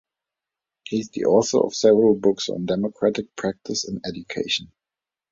[0.87, 4.71] He is the author of several books on democratic practice and education.